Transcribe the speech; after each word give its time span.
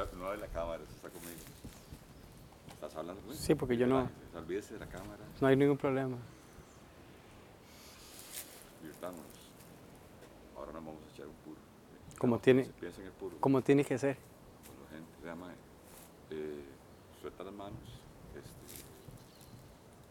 Está, 0.00 0.16
no 0.16 0.30
de 0.30 0.36
la 0.36 0.46
cámara, 0.46 0.80
usted 0.80 0.94
está 0.94 1.08
conmigo. 1.08 1.40
¿Estás 2.72 2.94
hablando 2.94 3.20
conmigo? 3.20 3.40
Sí, 3.42 3.54
porque 3.56 3.76
yo 3.76 3.86
no- 3.88 4.08
Olvídese 4.36 4.74
de 4.74 4.80
la 4.80 4.86
cámara. 4.86 5.24
No 5.40 5.46
hay 5.48 5.56
ningún 5.56 5.76
problema. 5.76 6.16
Divirtámonos. 8.80 9.24
Ahora 10.56 10.70
nos 10.72 10.84
vamos 10.84 11.02
a 11.04 11.12
echar 11.14 11.26
un 11.26 11.34
puro. 11.44 11.56
Como 12.16 12.38
tiene- 12.38 12.64
se 12.64 12.70
Piensa 12.74 13.00
en 13.00 13.06
el 13.08 13.12
puro. 13.14 13.36
Como 13.40 13.60
tiene 13.62 13.84
que 13.84 13.98
ser. 13.98 14.16
Con 14.16 14.84
la 14.84 14.90
gente. 14.90 15.24
Vea, 15.24 15.34
mae, 15.34 15.54
eh, 16.30 16.64
suelta 17.20 17.42
las 17.42 17.54
manos. 17.54 17.80
Este, 18.36 18.84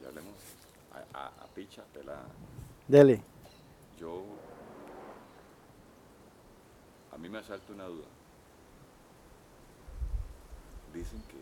y 0.03 0.05
hablemos 0.05 0.33
a, 1.13 1.17
a, 1.17 1.27
a 1.27 1.47
picha, 1.55 1.83
pelada. 1.93 2.25
Dele. 2.89 3.21
Yo. 3.97 4.21
A 7.13 7.17
mí 7.17 7.29
me 7.29 7.37
asalta 7.37 7.71
una 7.71 7.85
duda. 7.85 8.05
Dicen 10.97 11.21
que 11.29 11.37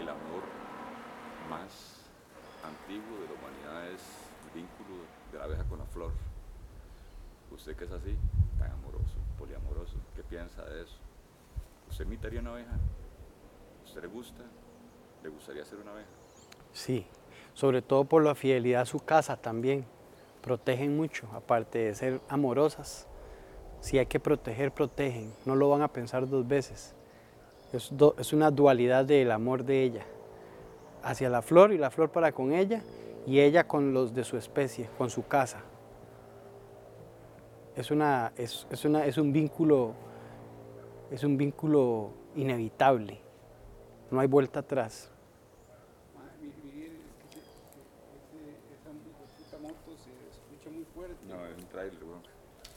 el 0.00 0.08
amor 0.08 0.42
más 1.48 2.02
antiguo 2.64 3.20
de 3.20 3.26
la 3.28 3.34
humanidad 3.38 3.88
es 3.92 4.02
el 4.46 4.62
vínculo 4.62 5.04
de 5.30 5.38
la 5.38 5.44
abeja 5.44 5.62
con 5.68 5.78
la 5.78 5.84
flor. 5.86 6.10
Usted 7.52 7.76
que 7.76 7.84
es 7.84 7.92
así, 7.92 8.16
tan 8.58 8.72
amoroso, 8.72 9.14
poliamoroso, 9.38 9.94
¿qué 10.16 10.24
piensa 10.24 10.64
de 10.64 10.82
eso? 10.82 10.96
¿Usted 11.88 12.04
imitaría 12.04 12.40
una 12.40 12.50
abeja? 12.50 12.72
¿Usted 13.84 14.02
le 14.02 14.08
gusta? 14.08 14.42
¿Le 15.22 15.28
gustaría 15.28 15.64
ser 15.64 15.78
una 15.78 15.92
abeja? 15.92 16.08
Sí. 16.72 17.06
Sobre 17.54 17.80
todo 17.80 18.06
por 18.06 18.24
la 18.24 18.34
fidelidad 18.34 18.82
a 18.82 18.86
su 18.86 18.98
casa 18.98 19.36
también. 19.36 19.86
Protegen 20.42 20.96
mucho, 20.96 21.28
aparte 21.32 21.78
de 21.78 21.94
ser 21.94 22.20
amorosas. 22.28 23.06
Si 23.80 23.98
hay 23.98 24.06
que 24.06 24.18
proteger, 24.18 24.72
protegen. 24.72 25.32
No 25.44 25.54
lo 25.54 25.68
van 25.68 25.82
a 25.82 25.92
pensar 25.92 26.28
dos 26.28 26.48
veces. 26.48 26.96
Es, 27.72 27.88
do- 27.92 28.14
es 28.18 28.32
una 28.32 28.50
dualidad 28.50 29.04
del 29.04 29.30
amor 29.30 29.64
de 29.64 29.82
ella. 29.82 30.04
Hacia 31.02 31.30
la 31.30 31.40
flor 31.42 31.72
y 31.72 31.78
la 31.78 31.90
flor 31.90 32.10
para 32.10 32.32
con 32.32 32.52
ella 32.52 32.82
y 33.26 33.40
ella 33.40 33.66
con 33.66 33.94
los 33.94 34.14
de 34.14 34.24
su 34.24 34.36
especie, 34.36 34.88
con 34.98 35.08
su 35.10 35.26
casa. 35.26 35.62
Es, 37.76 37.90
una, 37.90 38.32
es, 38.36 38.66
es 38.70 38.84
una, 38.84 39.06
es 39.06 39.16
un 39.16 39.32
vínculo, 39.32 39.94
es 41.10 41.22
un 41.24 41.36
vínculo 41.36 42.10
inevitable. 42.36 43.20
No 44.10 44.20
hay 44.20 44.26
vuelta 44.26 44.60
atrás. 44.60 45.10
Que, 47.30 47.36
que. 47.36 47.40
No, 51.28 51.46
es 51.46 51.56
un 51.56 51.68
trailer, 51.68 52.04
weón. 52.04 52.22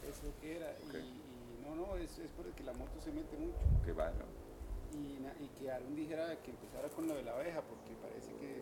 Es 0.08 0.24
lo 0.24 0.40
que 0.40 0.56
era. 0.58 0.68
Ok. 0.88 0.94
Y, 0.94 0.98
y 0.98 1.66
no, 1.66 1.76
no, 1.76 1.96
es, 1.98 2.18
es 2.20 2.30
porque 2.38 2.64
la 2.64 2.74
moto 2.74 3.02
se 3.04 3.12
mete 3.12 3.36
mucho. 3.38 3.58
Que 3.86 3.92
va, 3.92 4.12
¿no? 4.12 4.53
Y, 4.94 5.44
y 5.44 5.48
que 5.60 5.72
Aaron 5.72 5.96
dijera 5.96 6.36
que 6.44 6.52
empezara 6.52 6.88
con 6.90 7.08
lo 7.08 7.16
de 7.16 7.24
la 7.24 7.32
abeja, 7.34 7.62
porque 7.62 7.94
parece 8.02 8.32
que 8.36 8.62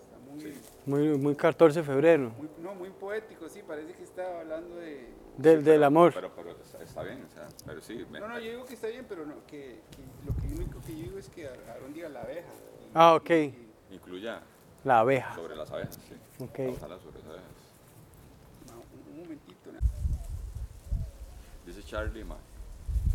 está 0.00 0.18
muy, 0.18 0.40
Sí. 0.40 0.60
Muy, 0.86 1.18
muy 1.18 1.34
14 1.34 1.80
de 1.80 1.84
febrero. 1.84 2.30
muy, 2.38 2.48
no, 2.62 2.74
muy 2.74 2.90
poético, 2.90 3.48
sí, 3.48 3.62
parece 3.66 3.92
que 3.94 4.04
está 4.04 4.40
hablando 4.40 4.76
de... 4.76 5.08
Del, 5.36 5.62
del 5.64 5.84
amor. 5.84 6.12
Pero, 6.14 6.30
pero 6.34 6.50
está, 6.52 6.82
está 6.82 7.02
bien, 7.02 7.22
o 7.24 7.34
sea, 7.34 7.46
pero 7.66 7.80
sí. 7.82 8.06
me- 8.10 8.20
No, 8.20 8.28
no, 8.28 8.38
yo 8.38 8.50
digo 8.50 8.64
que 8.64 8.74
está 8.74 8.86
bien, 8.86 9.04
pero 9.08 9.26
no, 9.26 9.34
que, 9.46 9.80
que 9.90 10.26
lo 10.26 10.34
que 10.36 10.46
único 10.62 10.80
que 10.80 10.96
yo 10.96 11.02
digo 11.04 11.18
es 11.18 11.28
que 11.28 11.46
Aaron 11.48 11.92
diga 11.92 12.08
la 12.08 12.22
abeja. 12.22 12.48
Y- 12.48 12.90
Ah, 12.94 13.14
ok. 13.14 13.30
y- 13.30 13.54
Incluya 13.90 14.40
La 14.84 15.00
abeja. 15.00 15.34
sobre 15.34 15.54
las 15.56 15.70
abejas, 15.70 15.98
sí. 16.08 16.14
Ok. 16.44 16.58
Vamos 16.58 16.80
a 16.80 16.84
hablar 16.84 17.00
sobre 17.00 17.18
las 17.18 17.26
abejas. 17.28 17.50
ma, 18.68 18.72
un, 18.76 19.12
un 19.12 19.20
momentito, 19.22 19.72
na. 19.72 19.80
Dice 21.66 21.82
Charlie, 21.82 22.24
ma, 22.24 22.36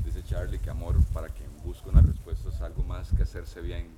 dice 0.06 0.24
Charlie 0.24 0.60
que 0.60 0.70
amor 0.70 0.96
para 1.14 1.30
quien 1.30 1.50
busca 1.64 1.90
una 1.90 2.02
respuesta 2.02 2.50
es 2.50 2.62
algo 2.62 2.84
más 2.84 3.12
que 3.14 3.24
hacerse 3.24 3.62
bien. 3.62 3.90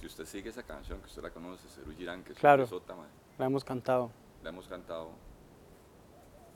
Si 0.00 0.06
usted 0.06 0.24
sigue 0.26 0.50
esa 0.50 0.62
canción, 0.62 0.98
que 1.00 1.06
usted 1.06 1.22
la 1.22 1.30
conoce, 1.30 1.66
Cerú 1.68 1.92
Girán, 1.92 2.22
que 2.24 2.32
es 2.32 2.38
Claro. 2.38 2.66
sota, 2.66 2.94
La 3.38 3.46
hemos 3.46 3.64
cantado. 3.64 4.10
la 4.42 4.50
hemos 4.50 4.66
cantado, 4.68 5.10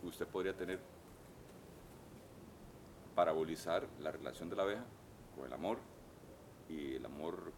usted 0.02 0.26
podría 0.26 0.54
tener, 0.54 0.78
parabolizar 3.14 3.86
la 4.00 4.12
relación 4.12 4.48
de 4.50 4.56
la 4.56 4.62
abeja 4.62 4.84
con 5.34 5.46
el 5.46 5.52
amor 5.52 5.78
y 6.68 6.94
el 6.94 7.04
amor 7.06 7.52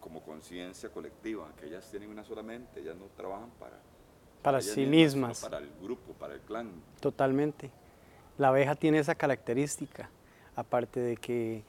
como 0.00 0.20
conciencia 0.22 0.90
colectiva, 0.90 1.48
que 1.58 1.66
ellas 1.66 1.88
tienen 1.90 2.10
una 2.10 2.24
sola 2.24 2.42
mente, 2.42 2.80
ellas 2.80 2.96
no 2.96 3.06
trabajan 3.16 3.50
para, 3.58 3.78
Para 4.42 4.60
sí 4.60 4.84
mismas. 4.84 5.40
para 5.40 5.58
el 5.58 5.70
grupo, 5.80 6.12
para 6.14 6.34
el 6.34 6.40
clan. 6.40 6.70
Totalmente. 7.00 7.70
La 8.38 8.48
abeja 8.48 8.74
tiene 8.74 8.98
esa 8.98 9.14
característica. 9.14 10.10
Aparte 10.56 11.00
de 11.00 11.16
que, 11.16 11.62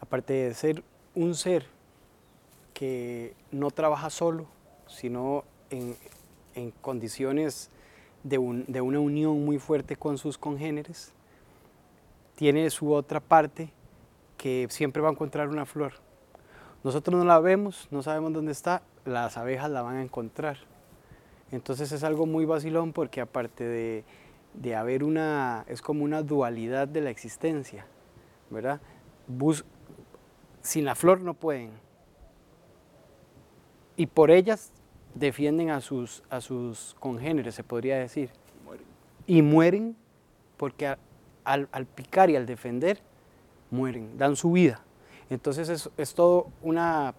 aparte 0.00 0.32
de 0.32 0.54
ser 0.54 0.82
un 1.14 1.34
ser 1.34 1.66
que 2.72 3.34
no 3.52 3.70
trabaja 3.70 4.10
solo, 4.10 4.46
sino 4.86 5.44
en, 5.70 5.96
en 6.54 6.70
condiciones 6.70 7.70
de, 8.22 8.38
un- 8.38 8.64
de 8.66 8.80
una 8.80 9.00
unión 9.00 9.44
muy 9.44 9.58
fuerte 9.58 9.96
con 9.96 10.18
sus 10.18 10.38
congéneres, 10.38 11.12
tiene 12.36 12.68
su 12.70 12.92
otra 12.92 13.20
parte 13.20 13.70
que 14.36 14.66
siempre 14.70 15.00
va 15.02 15.08
a 15.08 15.12
encontrar 15.12 15.48
una 15.48 15.66
flor. 15.66 15.92
Nosotros 16.82 17.18
no 17.18 17.24
la 17.24 17.38
vemos, 17.38 17.86
no 17.90 18.02
sabemos 18.02 18.32
dónde 18.32 18.52
está, 18.52 18.82
las 19.04 19.36
abejas 19.36 19.70
la 19.70 19.82
van 19.82 19.96
a 19.96 20.02
encontrar. 20.02 20.58
Entonces 21.52 21.92
es 21.92 22.02
algo 22.02 22.26
muy 22.26 22.44
vacilón 22.44 22.92
porque 22.92 23.20
aparte 23.20 23.64
de, 23.64 24.04
de 24.54 24.74
haber 24.76 25.04
una, 25.04 25.64
es 25.68 25.82
como 25.82 26.04
una 26.04 26.22
dualidad 26.22 26.88
de 26.88 27.00
la 27.00 27.10
existencia, 27.10 27.86
¿verdad? 28.50 28.80
Bus- 29.26 29.64
sin 30.62 30.84
la 30.84 30.94
flor 30.94 31.20
no 31.20 31.34
pueden. 31.34 31.70
Y 33.96 34.06
por 34.06 34.30
ellas 34.30 34.72
defienden 35.14 35.70
a 35.70 35.80
sus, 35.80 36.22
a 36.30 36.40
sus 36.40 36.96
congéneres, 36.98 37.54
se 37.54 37.62
podría 37.64 37.96
decir. 37.98 38.30
y 38.60 38.64
mueren. 38.64 38.86
Y 39.26 39.42
mueren 39.42 39.96
porque 40.56 40.86
a- 40.88 40.98
al, 41.44 41.68
al 41.72 41.86
picar 41.86 42.30
y 42.30 42.36
al 42.36 42.46
defender, 42.46 43.00
mueren, 43.70 44.16
dan 44.18 44.36
su 44.36 44.52
vida. 44.52 44.80
Entonces 45.30 45.68
es, 45.68 45.90
es 45.96 46.14
todo 46.14 46.48
una, 46.62 47.14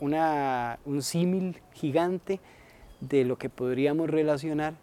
una, 0.00 0.78
un 0.84 1.02
símil 1.02 1.60
gigante 1.72 2.40
de 3.00 3.24
lo 3.24 3.36
que 3.38 3.50
podríamos 3.50 4.08
relacionar 4.10 4.74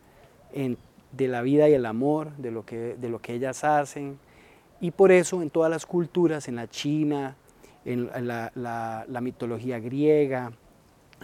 en- 0.53 0.77
de 1.11 1.27
la 1.27 1.41
vida 1.41 1.67
y 1.69 1.73
el 1.73 1.85
amor, 1.85 2.35
de 2.37 2.51
lo, 2.51 2.65
que, 2.65 2.95
de 2.95 3.09
lo 3.09 3.19
que 3.19 3.33
ellas 3.33 3.63
hacen. 3.63 4.19
Y 4.79 4.91
por 4.91 5.11
eso 5.11 5.41
en 5.41 5.49
todas 5.49 5.69
las 5.69 5.85
culturas, 5.85 6.47
en 6.47 6.55
la 6.55 6.67
China, 6.67 7.35
en 7.85 8.09
la, 8.27 8.51
la- 8.55 9.21
mitología 9.21 9.79
griega, 9.79 10.51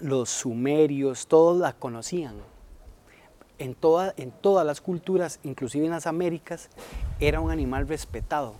los 0.01 0.29
sumerios, 0.29 1.27
todos 1.27 1.57
la 1.59 1.73
conocían. 1.73 2.35
En, 3.59 3.73
toda- 3.73 4.13
en 4.17 4.31
todas 4.31 4.65
las 4.65 4.81
culturas, 4.81 5.39
inclusive 5.43 5.85
en 5.85 5.91
las 5.91 6.05
Américas, 6.05 6.69
era 7.19 7.39
un 7.39 7.49
animal 7.51 7.87
respetado. 7.87 8.55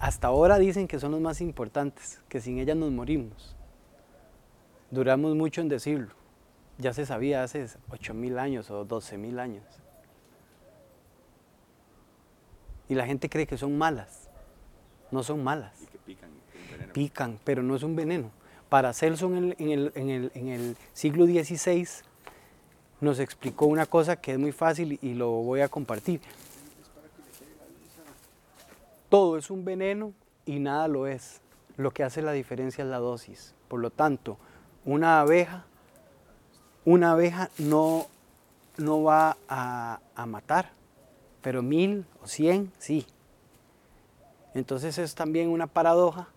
Hasta 0.00 0.28
ahora 0.28 0.58
dicen 0.58 0.86
que 0.88 0.98
son 1.00 1.12
los 1.12 1.20
más 1.20 1.40
importantes, 1.40 2.20
que 2.28 2.40
sin 2.40 2.58
ellas 2.58 2.76
nos 2.76 2.90
morimos. 2.92 3.56
Duramos 4.90 5.34
mucho 5.36 5.60
en 5.60 5.68
decirlo. 5.68 6.17
Ya 6.78 6.92
se 6.92 7.04
sabía 7.06 7.42
hace 7.42 7.66
8.000 7.90 8.38
años 8.38 8.70
o 8.70 8.84
12.000 8.84 9.38
años. 9.40 9.64
Y 12.88 12.94
la 12.94 13.04
gente 13.06 13.28
cree 13.28 13.46
que 13.46 13.58
son 13.58 13.76
malas. 13.76 14.28
No 15.10 15.22
son 15.22 15.42
malas. 15.42 15.74
Y 15.82 15.86
que 15.86 15.98
pican. 15.98 16.30
Pican, 16.92 17.38
pero 17.44 17.62
no 17.62 17.76
es 17.76 17.82
un 17.82 17.96
veneno. 17.96 18.30
Paracelso 18.68 19.26
en 19.28 19.36
el, 19.36 19.56
en 19.58 19.70
el- 19.70 19.92
en 19.94 20.08
el- 20.10 20.30
en 20.34 20.48
el 20.48 20.76
siglo 20.92 21.24
XVI 21.26 21.86
nos 23.00 23.18
explicó 23.18 23.66
una 23.66 23.86
cosa 23.86 24.16
que 24.16 24.32
es 24.32 24.38
muy 24.38 24.52
fácil 24.52 24.98
y 25.02 25.14
lo 25.14 25.30
voy 25.30 25.60
a 25.60 25.68
compartir. 25.68 26.20
Todo 29.08 29.38
es 29.38 29.50
un 29.50 29.64
veneno 29.64 30.12
y 30.44 30.58
nada 30.58 30.86
lo 30.88 31.06
es. 31.06 31.40
Lo 31.76 31.90
que 31.92 32.04
hace 32.04 32.22
la 32.22 32.32
diferencia 32.32 32.84
es 32.84 32.90
la 32.90 32.98
dosis. 32.98 33.54
Por 33.68 33.80
lo 33.80 33.90
tanto, 33.90 34.36
una 34.84 35.20
abeja, 35.20 35.64
una 36.88 37.12
abeja 37.12 37.50
no, 37.58 38.06
no 38.78 39.02
va 39.02 39.36
a, 39.46 40.00
a 40.14 40.24
matar, 40.24 40.70
pero 41.42 41.62
mil 41.62 42.06
o 42.22 42.26
cien 42.26 42.72
sí. 42.78 43.06
Entonces 44.54 44.96
es 44.96 45.14
también 45.14 45.50
una 45.50 45.66
paradoja, 45.66 46.28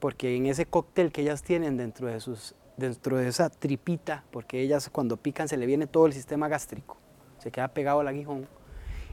porque 0.00 0.36
en 0.36 0.46
ese 0.46 0.64
cóctel 0.64 1.12
que 1.12 1.20
ellas 1.20 1.42
tienen 1.42 1.76
dentro 1.76 2.06
de, 2.06 2.18
sus, 2.20 2.54
dentro 2.78 3.18
de 3.18 3.28
esa 3.28 3.50
tripita, 3.50 4.24
porque 4.30 4.62
ellas 4.62 4.88
cuando 4.88 5.18
pican 5.18 5.48
se 5.48 5.58
le 5.58 5.66
viene 5.66 5.86
todo 5.86 6.06
el 6.06 6.14
sistema 6.14 6.48
gástrico, 6.48 6.96
se 7.38 7.50
queda 7.50 7.68
pegado 7.68 8.00
al 8.00 8.08
aguijón, 8.08 8.48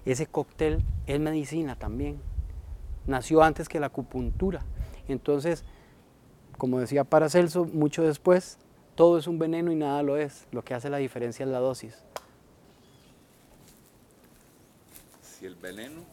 ese 0.05 0.25
cóctel 0.25 0.85
es 1.05 1.19
medicina 1.19 1.75
también. 1.75 2.21
Nació 3.07 3.43
antes 3.43 3.67
que 3.67 3.81
la 3.81 3.87
acupuntura. 3.87 4.63
Entonces, 5.09 5.65
como 6.57 6.79
decía 6.79 7.03
Paracelso, 7.03 7.65
mucho 7.65 8.03
después, 8.03 8.57
todo 8.95 9.17
es 9.17 9.27
un 9.27 9.39
veneno 9.39 9.71
y 9.71 9.75
nada 9.75 10.03
lo 10.03 10.17
es. 10.17 10.47
Lo 10.51 10.63
que 10.63 10.73
hace 10.73 10.89
la 10.89 10.97
diferencia 10.97 11.43
es 11.43 11.49
la 11.49 11.59
dosis. 11.59 12.03
si 15.41 15.47
el 15.47 15.55
veneno, 15.55 16.03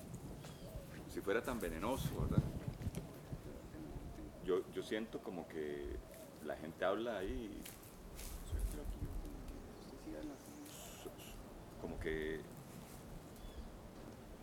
si 1.12 1.20
fuera 1.20 1.42
tan 1.42 1.60
venenoso, 1.60 2.08
¿verdad? 2.18 2.42
Yo, 4.46 4.62
yo 4.72 4.82
siento 4.82 5.18
como 5.18 5.46
que 5.48 5.84
la 6.46 6.56
gente 6.56 6.82
habla 6.82 7.18
ahí 7.18 7.60
como 11.82 12.00
que 12.00 12.40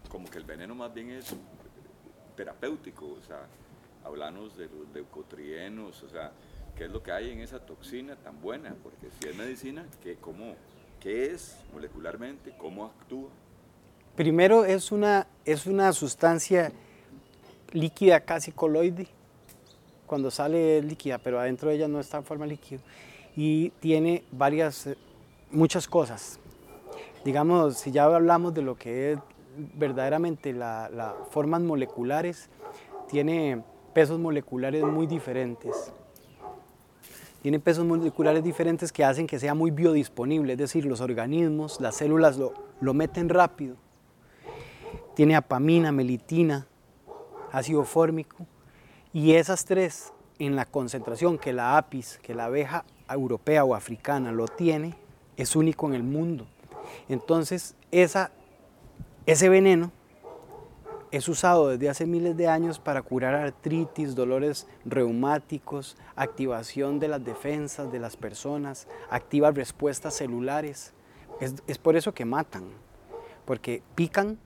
como 0.08 0.30
que 0.30 0.38
el 0.38 0.44
veneno 0.44 0.76
más 0.76 0.94
bien 0.94 1.10
es 1.10 1.36
terapéutico, 2.36 3.08
o 3.08 3.22
sea, 3.24 3.48
hablamos 4.04 4.56
de 4.56 4.70
los 4.70 4.88
leucotrienos, 4.94 6.04
o 6.04 6.10
sea, 6.10 6.32
qué 6.76 6.86
es 6.86 6.92
lo 6.92 7.02
que 7.02 7.12
hay 7.12 7.32
en 7.32 7.40
esa 7.40 7.60
toxina 7.60 8.16
tan 8.16 8.42
buena, 8.42 8.76
porque 8.84 9.08
si 9.20 9.30
es 9.30 9.36
medicina, 9.36 9.86
¿qué, 10.04 10.16
cómo, 10.16 10.56
qué 11.00 11.32
es 11.32 11.58
molecularmente? 11.74 12.54
¿Cómo 12.58 12.86
actúa? 12.86 13.30
Primero 14.16 14.66
es 14.66 14.92
una, 14.92 15.28
es 15.46 15.66
una 15.66 15.92
sustancia 15.94 16.72
líquida 17.72 18.22
casi 18.22 18.52
coloide. 18.52 19.08
Cuando 20.06 20.30
sale 20.32 20.80
es 20.80 20.86
líquida, 20.86 21.18
pero 21.18 21.40
adentro 21.40 21.70
de 21.70 21.76
ella 21.76 21.88
no 21.88 22.00
está 22.00 22.18
en 22.18 22.24
forma 22.24 22.46
líquida. 22.46 22.80
Y 23.36 23.72
tiene 23.82 24.24
varias, 24.32 24.88
eh, 24.88 24.98
muchas 25.52 25.88
cosas. 25.88 26.40
Digamos, 27.26 27.78
si 27.78 27.92
ya 27.92 28.06
hablamos 28.06 28.54
de 28.54 28.62
lo 28.62 28.78
que 28.78 29.14
es 29.14 29.20
verdaderamente 29.76 30.54
las 30.54 31.14
formas 31.32 31.62
moleculares, 31.62 32.50
tiene 33.10 33.64
pesos 33.94 34.20
moleculares 34.20 34.84
muy 34.84 35.08
diferentes. 35.08 35.92
Tiene 37.46 37.60
pesos 37.60 37.86
moleculares 37.86 38.44
diferentes 38.44 38.92
que 38.92 39.04
hacen 39.04 39.28
que 39.28 39.38
sea 39.38 39.54
muy 39.54 39.70
biodisponible, 39.70 40.54
es 40.54 40.58
decir, 40.58 40.84
los 40.84 41.00
organismos, 41.00 41.80
las 41.80 41.96
células 41.96 42.40
lo, 42.40 42.56
lo 42.82 42.96
meten 42.96 43.30
rápido 43.30 43.76
tiene 45.16 45.36
apamina, 45.36 45.92
melitina, 45.92 46.68
ácido 47.52 47.84
fórmico, 47.86 48.46
y 49.14 49.34
esas 49.34 49.66
tres 49.66 50.12
en 50.40 50.56
la 50.56 50.66
concentración 50.66 51.38
que 51.38 51.54
la 51.54 51.78
apis, 51.78 52.20
que 52.22 52.36
la 52.36 52.46
abeja 52.46 52.84
europea 53.10 53.64
o 53.64 53.74
africana 53.74 54.32
lo 54.32 54.48
tiene, 54.48 54.96
es 55.38 55.56
único 55.56 55.88
en 55.88 55.94
el 55.94 56.04
mundo. 56.04 56.48
Entonces, 57.10 57.76
esa, 57.92 58.32
ese 59.26 59.50
veneno 59.50 59.92
es 61.18 61.30
usado 61.30 61.70
desde 61.70 61.90
hace 61.90 62.06
miles 62.06 62.36
de 62.36 62.48
años 62.48 62.80
para 62.80 63.02
curar 63.02 63.36
artritis, 63.36 64.16
dolores 64.16 64.68
reumáticos, 64.86 65.98
activación 66.16 67.00
de 67.00 67.08
las 67.08 67.24
defensas 67.24 67.92
de 67.92 68.00
las 68.00 68.18
personas, 68.18 68.88
activa 69.10 69.52
respuestas 69.52 70.16
celulares. 70.16 70.94
Es, 71.40 71.56
es 71.68 71.78
por 71.78 71.96
eso 71.96 72.14
que 72.14 72.26
matan, 72.26 72.64
porque 73.46 73.82
pican 73.96 74.38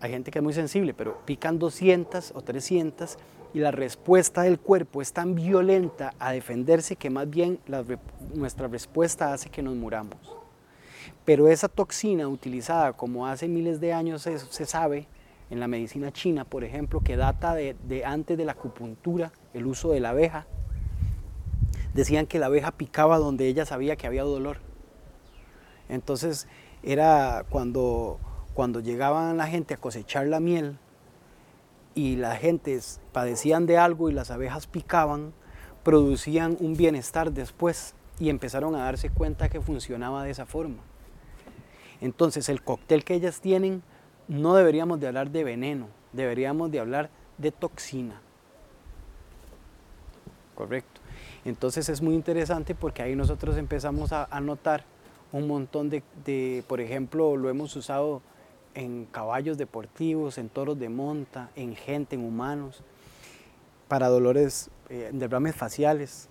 hay 0.00 0.10
gente 0.10 0.30
que 0.30 0.38
es 0.38 0.42
muy 0.42 0.52
sensible, 0.52 0.92
pero 0.92 1.18
pican 1.24 1.58
200 1.58 2.32
o 2.34 2.42
300 2.42 3.16
y 3.54 3.60
la 3.60 3.70
respuesta 3.70 4.42
del 4.42 4.58
cuerpo 4.58 5.00
es 5.00 5.12
tan 5.12 5.34
violenta 5.34 6.12
a 6.18 6.32
defenderse 6.32 6.96
que 6.96 7.08
más 7.08 7.30
bien 7.30 7.58
nuestra 8.34 8.68
respuesta 8.68 9.32
hace 9.32 9.48
que 9.48 9.62
nos 9.62 9.74
muramos. 9.74 10.18
Pero 11.24 11.48
esa 11.48 11.68
toxina 11.68 12.28
utilizada 12.28 12.92
como 12.92 13.26
hace 13.26 13.48
miles 13.48 13.80
de 13.80 13.92
años 13.92 14.22
se, 14.22 14.38
se 14.38 14.66
sabe 14.66 15.08
en 15.50 15.60
la 15.60 15.68
medicina 15.68 16.12
china, 16.12 16.44
por 16.44 16.64
ejemplo, 16.64 17.00
que 17.00 17.16
data 17.16 17.54
de, 17.54 17.76
antes 18.04 18.36
de 18.36 18.44
la 18.44 18.52
acupuntura, 18.52 19.32
el 19.54 19.66
uso 19.66 19.92
de 19.92 20.00
la 20.00 20.10
abeja, 20.10 20.46
decían 21.94 22.26
que 22.26 22.38
la 22.38 22.46
abeja 22.46 22.72
picaba 22.72 23.18
donde 23.18 23.46
ella 23.46 23.64
sabía 23.64 23.96
que 23.96 24.06
había 24.06 24.22
dolor. 24.22 24.58
Entonces 25.88 26.48
era 26.82 27.44
cuando 27.48 28.18
cuando 28.56 28.80
llegaban 28.80 29.36
la 29.36 29.46
gente 29.48 29.74
a 29.74 29.76
cosechar 29.76 30.26
la 30.28 30.40
miel 30.40 30.78
y 31.94 32.16
las 32.16 32.38
gentes 32.38 33.02
padecían 33.12 33.66
de 33.66 33.76
algo 33.76 34.08
y 34.08 34.14
las 34.14 34.30
abejas 34.30 34.66
picaban, 34.66 35.34
producían 35.84 36.56
un 36.60 36.74
bienestar 36.74 37.32
después 37.32 37.94
y 38.18 38.30
empezaron 38.30 38.74
a 38.74 38.84
darse 38.84 39.10
cuenta 39.10 39.50
que 39.50 39.60
funcionaba 39.60 40.24
de 40.24 40.30
esa 40.30 40.46
forma. 40.46 40.78
Entonces 42.00 42.48
el 42.48 42.62
cóctel 42.62 43.04
que 43.04 43.12
ellas 43.12 43.42
tienen 43.42 43.82
no 44.28 44.54
deberíamos 44.54 45.00
de 45.00 45.08
hablar 45.08 45.30
de 45.30 45.44
veneno, 45.44 45.88
deberíamos 46.12 46.70
de 46.70 46.80
hablar 46.80 47.10
de 47.38 47.52
toxina. 47.52 48.20
Correcto. 50.54 51.00
Entonces 51.44 51.88
es 51.88 52.02
muy 52.02 52.14
interesante 52.14 52.74
porque 52.74 53.02
ahí 53.02 53.14
nosotros 53.14 53.56
empezamos 53.56 54.12
a, 54.12 54.28
notar 54.40 54.84
un 55.32 55.46
montón 55.46 55.90
de, 55.90 56.02
de, 56.24 56.64
por 56.66 56.80
ejemplo, 56.80 57.36
lo 57.36 57.50
hemos 57.50 57.76
usado 57.76 58.22
en 58.74 59.06
caballos 59.06 59.58
deportivos, 59.58 60.38
en 60.38 60.48
toros 60.48 60.78
de 60.78 60.88
monta, 60.88 61.50
en 61.56 61.76
gente, 61.76 62.14
en 62.14 62.24
humanos, 62.24 62.82
para 63.88 64.08
dolores, 64.08 64.70
eh, 64.88 65.10
derrames 65.12 65.54
faciales. 65.54 66.28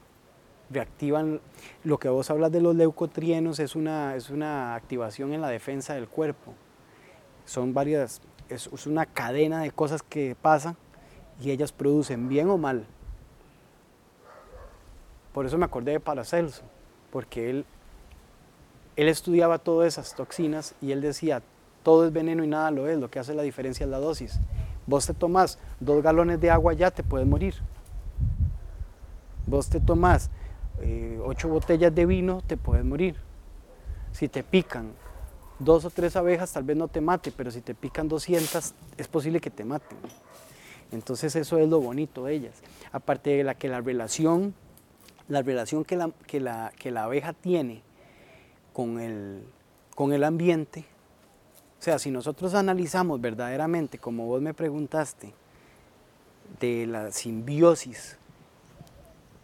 Reactivan 0.69 1.41
lo 1.83 1.97
que 1.97 2.09
vos 2.09 2.29
hablas 2.29 2.51
de 2.51 2.61
los 2.61 2.75
leucotrienos, 2.75 3.59
es 3.59 3.75
una, 3.75 4.15
es 4.15 4.29
una 4.29 4.75
activación 4.75 5.33
en 5.33 5.41
la 5.41 5.49
defensa 5.49 5.93
del 5.93 6.07
cuerpo. 6.07 6.53
Son 7.45 7.73
varias, 7.73 8.21
es, 8.49 8.67
una 8.87 9.05
cadena 9.05 9.61
de 9.61 9.71
cosas 9.71 10.03
que 10.03 10.35
pasan 10.41 10.75
y 11.41 11.51
ellas 11.51 11.71
producen 11.71 12.27
bien 12.27 12.49
o 12.49 12.57
mal. 12.57 12.85
Por 15.33 15.45
eso 15.45 15.57
me 15.57 15.65
acordé 15.65 15.91
de 15.91 15.99
Paracelso, 15.99 16.63
porque 17.11 17.49
él, 17.49 17.65
él 18.95 19.09
estudiaba 19.09 19.59
todas 19.59 19.87
esas 19.87 20.15
toxinas 20.15 20.75
y 20.81 20.91
él 20.91 21.01
decía, 21.01 21.41
todo 21.83 22.05
es 22.05 22.13
veneno 22.13 22.43
y 22.43 22.47
nada 22.47 22.71
lo 22.71 22.87
es, 22.87 22.97
lo 22.97 23.11
que 23.11 23.19
hace 23.19 23.33
la 23.33 23.43
diferencia 23.43 23.83
es 23.83 23.89
la 23.89 23.99
dosis. 23.99 24.39
Vos 24.87 25.07
te 25.07 25.13
tomás 25.13 25.59
dos 25.79 26.01
galones 26.01 26.39
de 26.39 26.51
agua 26.51 26.73
ya 26.73 26.91
te 26.91 27.03
puedes 27.03 27.27
morir. 27.27 27.55
Vos 29.45 29.69
te 29.69 29.79
tomás 29.79 30.29
eh, 30.81 31.19
ocho 31.23 31.47
botellas 31.47 31.93
de 31.93 32.05
vino, 32.05 32.41
te 32.45 32.57
puedes 32.57 32.83
morir. 32.83 33.15
Si 34.11 34.27
te 34.27 34.43
pican 34.43 34.93
dos 35.59 35.85
o 35.85 35.89
tres 35.89 36.15
abejas, 36.15 36.53
tal 36.53 36.63
vez 36.63 36.77
no 36.77 36.87
te 36.87 37.01
mate, 37.01 37.31
pero 37.31 37.51
si 37.51 37.61
te 37.61 37.73
pican 37.73 38.07
200, 38.07 38.73
es 38.97 39.07
posible 39.07 39.39
que 39.39 39.49
te 39.49 39.63
maten. 39.63 39.97
Entonces 40.91 41.35
eso 41.35 41.57
es 41.57 41.69
lo 41.69 41.79
bonito 41.81 42.25
de 42.25 42.33
ellas. 42.33 42.55
Aparte 42.91 43.31
de 43.31 43.43
la 43.43 43.55
que 43.55 43.67
la 43.67 43.81
relación, 43.81 44.53
la 45.27 45.41
relación 45.41 45.83
que 45.83 45.95
la, 45.95 46.11
que 46.27 46.39
la, 46.39 46.71
que 46.77 46.91
la 46.91 47.05
abeja 47.05 47.33
tiene 47.33 47.81
con 48.73 48.99
el, 48.99 49.43
con 49.95 50.13
el 50.13 50.23
ambiente, 50.23 50.85
o 51.79 51.83
sea, 51.85 51.99
si 51.99 52.11
nosotros 52.11 52.53
analizamos 52.53 53.21
verdaderamente, 53.21 53.97
como 53.97 54.25
vos 54.25 54.41
me 54.41 54.53
preguntaste, 54.53 55.33
de 56.59 56.87
la 56.87 57.11
simbiosis 57.11 58.17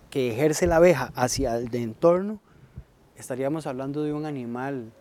que 0.09 0.31
ejerce 0.31 0.67
la 0.67 0.77
abeja 0.77 1.11
hacia 1.15 1.55
el 1.57 1.73
entorno, 1.75 2.39
estaríamos 3.15 3.67
hablando 3.67 4.03
de 4.03 4.13
un 4.13 4.25
animal 4.25 4.91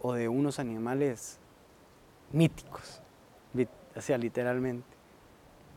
o 0.00 0.12
de 0.12 0.28
unos 0.28 0.58
animales 0.58 1.38
míticos, 2.32 3.02
o 3.98 4.00
sea, 4.00 4.16
literalmente. 4.16 4.86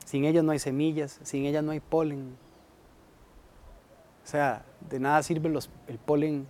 Sin 0.06 0.26
ellas 0.26 0.44
no 0.44 0.52
hay 0.52 0.60
semillas, 0.60 1.20
sin 1.24 1.46
ellas 1.46 1.64
no 1.64 1.72
hay 1.72 1.80
polen. 1.80 2.36
O 4.24 4.28
sea, 4.28 4.64
de 4.90 5.00
nada 5.00 5.24
sirve 5.24 5.50
los, 5.50 5.70
el 5.88 5.98
polen 5.98 6.48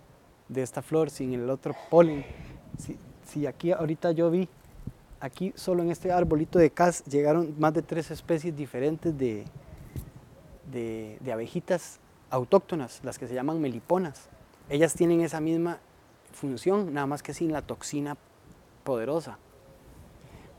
de 0.48 0.62
esta 0.62 0.82
flor 0.82 1.08
sin 1.08 1.32
el 1.32 1.48
otro 1.48 1.74
polen. 1.90 2.24
Si, 2.78 2.98
si 3.24 3.46
aquí 3.46 3.72
ahorita 3.72 4.12
yo 4.12 4.30
vi, 4.30 4.48
aquí 5.20 5.52
solo 5.56 5.82
en 5.82 5.90
este 5.90 6.12
arbolito 6.12 6.58
de 6.58 6.70
cas 6.70 7.04
llegaron 7.04 7.54
más 7.58 7.72
de 7.72 7.82
tres 7.82 8.10
especies 8.10 8.54
diferentes 8.54 9.16
de, 9.16 9.44
de, 10.70 11.18
de, 11.20 11.32
abejitas 11.32 12.00
autóctonas, 12.28 13.00
las 13.02 13.18
que 13.18 13.26
se 13.26 13.34
llaman 13.34 13.60
meliponas. 13.60 14.28
Ellas 14.68 14.94
tienen 14.94 15.22
esa 15.22 15.40
misma 15.40 15.78
función, 16.32 16.92
nada 16.92 17.06
más 17.06 17.22
que 17.22 17.34
sin 17.34 17.52
la 17.52 17.62
toxina 17.62 18.16
poderosa, 18.84 19.38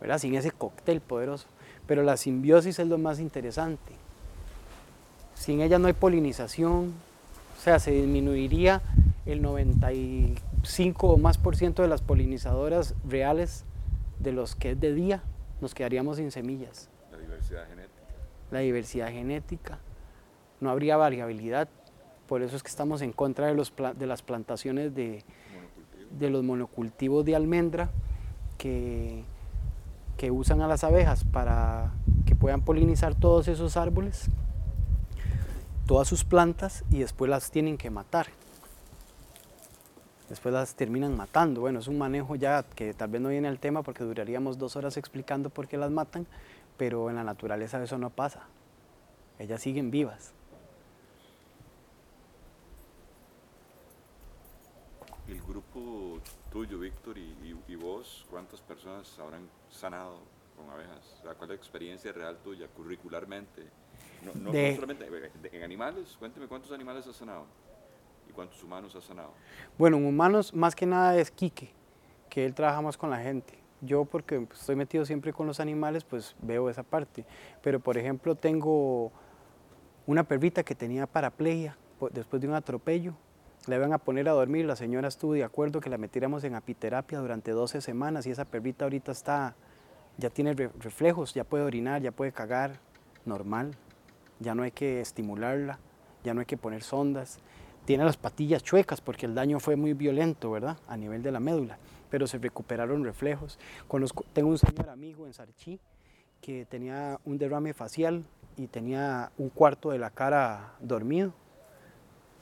¿verdad? 0.01 0.17
sin 0.17 0.35
ese 0.35 0.51
cóctel 0.51 1.01
poderoso. 1.01 1.47
Pero 1.87 2.03
la 2.03 2.17
simbiosis 2.17 2.79
es 2.79 2.87
lo 2.87 2.97
más 2.97 3.19
interesante. 3.19 3.93
Sin 5.35 5.61
ella 5.61 5.79
no 5.79 5.87
hay 5.87 5.93
polinización, 5.93 6.93
o 7.57 7.61
sea, 7.61 7.79
se 7.79 7.91
disminuiría 7.91 8.81
el 9.25 9.41
95 9.41 11.07
o 11.07 11.17
más 11.17 11.37
por 11.37 11.55
ciento 11.55 11.81
de 11.81 11.87
las 11.87 12.01
polinizadoras 12.01 12.95
reales 13.07 13.65
de 14.19 14.31
los 14.31 14.55
que 14.55 14.71
es 14.71 14.79
de 14.79 14.93
día, 14.93 15.23
nos 15.61 15.73
quedaríamos 15.73 16.17
sin 16.17 16.31
semillas. 16.31 16.89
La 17.11 17.17
diversidad 17.17 17.67
genética. 17.67 18.03
La 18.51 18.59
diversidad 18.59 19.07
genética. 19.09 19.79
No 20.59 20.69
habría 20.69 20.97
variabilidad. 20.97 21.67
Por 22.27 22.41
eso 22.41 22.55
es 22.55 22.63
que 22.63 22.69
estamos 22.69 23.01
en 23.01 23.11
contra 23.11 23.47
de, 23.47 23.53
los, 23.53 23.73
de 23.95 24.07
las 24.07 24.21
plantaciones 24.21 24.95
de, 24.95 25.23
de 26.19 26.29
los 26.29 26.43
monocultivos 26.43 27.25
de 27.25 27.35
almendra 27.35 27.89
que, 28.57 29.23
que 30.17 30.31
usan 30.31 30.61
a 30.61 30.67
las 30.67 30.83
abejas 30.83 31.23
para 31.23 31.91
que 32.25 32.35
puedan 32.35 32.61
polinizar 32.61 33.15
todos 33.15 33.47
esos 33.47 33.77
árboles, 33.77 34.29
todas 35.85 36.07
sus 36.07 36.23
plantas 36.23 36.83
y 36.89 36.99
después 36.99 37.29
las 37.29 37.51
tienen 37.51 37.77
que 37.77 37.89
matar. 37.89 38.27
Después 40.29 40.53
las 40.53 40.75
terminan 40.75 41.15
matando. 41.15 41.61
Bueno, 41.61 41.79
es 41.79 41.87
un 41.87 41.97
manejo 41.97 42.35
ya 42.35 42.63
que 42.63 42.93
tal 42.93 43.09
vez 43.09 43.21
no 43.21 43.29
viene 43.29 43.47
al 43.47 43.59
tema 43.59 43.83
porque 43.83 44.03
duraríamos 44.03 44.57
dos 44.57 44.75
horas 44.75 44.97
explicando 44.97 45.49
por 45.49 45.67
qué 45.67 45.77
las 45.77 45.91
matan, 45.91 46.25
pero 46.77 47.09
en 47.09 47.17
la 47.17 47.23
naturaleza 47.23 47.83
eso 47.83 47.97
no 47.97 48.09
pasa. 48.09 48.47
Ellas 49.39 49.61
siguen 49.61 49.91
vivas. 49.91 50.33
Grupo 55.73 56.19
tuyo, 56.51 56.77
Víctor, 56.77 57.17
y, 57.17 57.21
y- 57.43 57.71
y 57.73 57.75
vos, 57.75 58.25
¿cuántas 58.29 58.61
personas 58.61 59.17
habrán 59.19 59.49
sanado 59.71 60.19
con 60.55 60.69
abejas? 60.69 61.15
O 61.19 61.23
sea, 61.23 61.33
¿Cuál 61.33 61.49
es 61.49 61.49
la 61.49 61.55
experiencia 61.55 62.11
real 62.11 62.37
tuya, 62.43 62.67
curricularmente? 62.67 63.63
No, 64.23 64.33
no- 64.35 64.41
no 64.41 64.51
De- 64.51 64.75
solamente 64.75 65.09
de- 65.09 65.31
en 65.51 65.63
animales, 65.63 66.15
cuénteme 66.19 66.47
cuántos 66.47 66.71
animales 66.71 67.07
has 67.07 67.15
sanado 67.15 67.45
y 68.29 68.33
cuántos 68.33 68.63
humanos 68.63 68.95
has 68.95 69.03
sanado. 69.03 69.31
Bueno, 69.77 69.97
en 69.97 70.05
humanos 70.05 70.53
más 70.53 70.75
que 70.75 70.85
nada 70.85 71.17
es 71.17 71.31
Quique, 71.31 71.71
que 72.29 72.45
él 72.45 72.53
trabaja 72.53 72.81
más 72.81 72.95
con 72.95 73.09
la 73.09 73.17
gente. 73.19 73.57
Yo 73.81 74.05
porque 74.05 74.39
pues, 74.41 74.59
estoy 74.59 74.75
metido 74.75 75.05
siempre 75.05 75.33
con 75.33 75.47
los 75.47 75.59
animales, 75.59 76.03
pues 76.03 76.35
veo 76.41 76.69
esa 76.69 76.83
parte. 76.83 77.25
Pero 77.63 77.79
por 77.79 77.97
ejemplo 77.97 78.35
tengo 78.35 79.11
una 80.05 80.23
perrita 80.23 80.63
que 80.63 80.75
tenía 80.75 81.07
paraplegia 81.07 81.75
después 82.11 82.41
de 82.41 82.47
un 82.47 82.53
atropello. 82.53 83.15
La 83.67 83.77
iban 83.77 83.93
a 83.93 83.97
poner 83.97 84.27
a 84.27 84.33
dormir, 84.33 84.65
la 84.65 84.75
señora 84.75 85.07
estuvo 85.07 85.33
de 85.33 85.43
acuerdo 85.43 85.79
que 85.79 85.89
la 85.89 85.97
metiéramos 85.97 86.43
en 86.43 86.55
apiterapia 86.55 87.19
durante 87.19 87.51
12 87.51 87.79
semanas 87.79 88.25
y 88.27 88.31
esa 88.31 88.43
perrita 88.43 88.83
ahorita 88.85 89.13
está, 89.13 89.55
ya 90.17 90.29
tiene 90.29 90.53
re- 90.53 90.69
reflejos, 90.79 91.33
ya 91.33 91.45
puede 91.45 91.63
orinar, 91.63 92.01
ya 92.01 92.11
puede 92.11 92.33
cagar, 92.33 92.79
normal. 93.25 93.71
Ya 94.39 94.53
no 94.53 94.63
hay 94.63 94.71
que 94.71 94.99
estimularla, 94.99 95.79
ya 96.25 96.33
no 96.33 96.41
hay 96.41 96.45
que 96.45 96.57
poner 96.57 96.83
sondas. 96.83 97.39
Tiene 97.85 98.03
las 98.03 98.17
patillas 98.17 98.63
chuecas 98.63 98.99
porque 98.99 99.25
el 99.25 99.35
daño 99.35 99.61
fue 99.61 99.77
muy 99.77 99.93
violento, 99.93 100.51
¿verdad? 100.51 100.77
A 100.89 100.97
nivel 100.97 101.23
de 101.23 101.31
la 101.31 101.39
médula, 101.39 101.77
pero 102.09 102.27
se 102.27 102.39
recuperaron 102.39 103.05
reflejos. 103.05 103.57
Conozco, 103.87 104.25
tengo 104.33 104.49
un 104.49 104.57
señor 104.57 104.89
amigo 104.89 105.25
en 105.25 105.33
Sarchí 105.33 105.79
que 106.41 106.65
tenía 106.65 107.17
un 107.23 107.37
derrame 107.37 107.73
facial 107.73 108.25
y 108.57 108.67
tenía 108.67 109.31
un 109.37 109.47
cuarto 109.47 109.91
de 109.91 109.99
la 109.99 110.09
cara 110.09 110.73
dormido, 110.81 111.33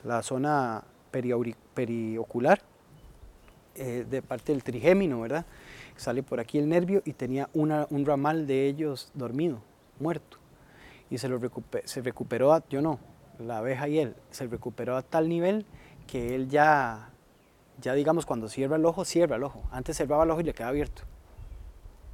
la 0.04 0.24
zona 0.24 0.84
periocular, 1.12 2.62
eh, 3.76 4.06
de 4.10 4.22
parte 4.22 4.52
del 4.52 4.64
trigémino, 4.64 5.22
¿verdad? 5.22 5.46
Sale 5.96 6.24
por 6.24 6.40
aquí 6.40 6.58
el 6.58 6.68
nervio 6.68 7.02
y 7.06 7.14
tenía 7.14 7.50
un 7.54 8.06
ramal 8.06 8.48
de 8.48 8.68
ellos 8.68 9.12
dormido, 9.14 9.60
muerto. 10.00 10.38
Y 11.10 11.18
se, 11.18 11.28
lo 11.28 11.40
se 11.86 12.02
recuperó, 12.02 12.54
a- 12.54 12.64
yo 12.70 12.82
no, 12.82 13.00
la 13.40 13.58
abeja 13.58 13.88
y 13.88 14.00
él, 14.00 14.16
se 14.32 14.48
recuperó 14.48 14.96
a 14.98 15.02
tal 15.02 15.30
nivel 15.30 15.66
que 16.08 16.36
él 16.36 16.50
ya, 16.50 17.10
ya 17.82 17.94
digamos, 17.94 18.26
cuando 18.26 18.48
cierra 18.50 18.78
el 18.78 18.86
ojo, 18.86 19.06
cierra 19.06 19.36
el 19.36 19.44
ojo. 19.44 19.64
Antes 19.72 19.98
cerraba 19.98 20.24
el 20.24 20.32
ojo 20.32 20.42
y 20.42 20.46
le 20.46 20.54
quedaba 20.54 20.70
abierto. 20.72 21.04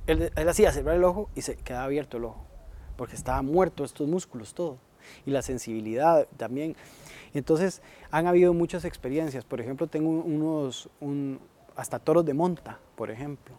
Él, 0.07 0.31
él 0.35 0.49
hacía 0.49 0.71
cerrar 0.71 0.95
el 0.95 1.03
ojo 1.03 1.29
y 1.35 1.41
se 1.41 1.55
quedaba 1.55 1.85
abierto 1.85 2.17
el 2.17 2.25
ojo, 2.25 2.45
porque 2.95 3.15
estaba 3.15 3.41
muerto 3.41 3.83
estos 3.83 4.07
músculos, 4.07 4.53
todo. 4.53 4.77
Y 5.25 5.31
la 5.31 5.41
sensibilidad 5.41 6.27
también. 6.37 6.75
Entonces, 7.33 7.81
han 8.11 8.27
habido 8.27 8.53
muchas 8.53 8.85
experiencias. 8.85 9.43
Por 9.45 9.59
ejemplo, 9.61 9.87
tengo 9.87 10.09
un- 10.09 10.41
unos, 10.41 10.89
un- 11.01 11.39
hasta 11.75 11.99
toros 11.99 12.25
de 12.25 12.33
monta, 12.33 12.79
por 12.95 13.11
ejemplo. 13.11 13.55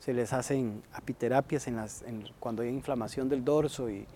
Se 0.00 0.12
les 0.12 0.32
hacen 0.32 0.82
apiterapias 0.92 1.66
en 1.68 1.76
las, 1.76 2.02
en- 2.02 2.28
cuando 2.40 2.62
hay 2.62 2.68
inflamación 2.70 3.28
del 3.28 3.44
dorso. 3.44 3.88
Y, 3.90 4.06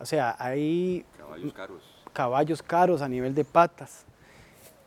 o 0.00 0.06
sea, 0.06 0.36
hay 0.38 1.04
Caballos 1.18 1.52
caros. 1.52 1.82
caballos 2.12 2.62
caros 2.62 3.02
a 3.02 3.08
nivel 3.08 3.34
de 3.34 3.44
patas, 3.44 4.04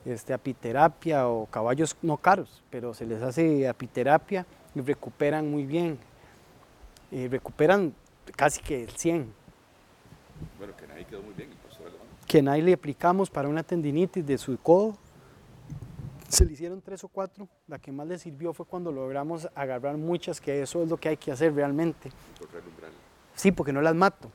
este, 0.06 0.34
apiterapia 0.34 1.28
o 1.28 1.46
caballos 1.48 1.96
no 2.02 2.18
caros, 2.18 2.64
pero 2.70 2.94
se 2.94 3.06
les 3.06 3.22
hace 3.22 3.68
apiterapia 3.68 4.46
y 4.76 4.82
recuperan 4.82 5.50
muy 5.50 5.66
bien. 5.66 5.98
Y 7.12 7.28
recuperan 7.28 7.94
casi 8.36 8.62
que 8.62 8.84
el 8.84 8.90
100. 8.92 9.34
Bueno, 10.58 10.76
que 10.76 10.88
nadie 10.88 11.06
quedó 11.06 11.22
muy 11.22 11.34
bien, 11.34 11.52
el 11.52 11.58
pastor 11.58 11.88
alemán. 11.88 12.08
Que 12.28 12.50
ahí 12.50 12.62
le 12.62 12.74
aplicamos 12.74 13.30
para 13.30 13.48
una 13.48 13.64
tendinitis 13.64 14.26
de 14.26 14.38
su 14.38 14.58
codo. 14.58 14.96
Se 16.28 16.46
le 16.46 16.54
hicieron 16.54 16.82
tres 16.82 17.04
o 17.04 17.08
cuatro. 17.08 17.48
La 17.68 17.80
que 17.80 17.92
más 17.92 18.08
le 18.08 18.18
sirvió 18.18 18.54
fue 18.54 18.66
cuando 18.66 18.92
logramos 18.92 19.48
agarrar 19.56 19.98
muchas, 19.98 20.42
que 20.42 20.62
eso 20.62 20.84
es 20.84 20.90
lo 20.90 20.98
que 20.98 21.10
hay 21.10 21.18
que 21.18 21.32
hacer 21.32 21.54
realmente. 21.54 22.12
Sí, 23.36 23.52
porque 23.52 23.72
no 23.72 23.82
las 23.82 23.96
mato. 23.96 24.30